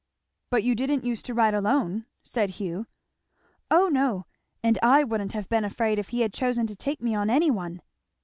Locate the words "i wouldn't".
4.81-5.33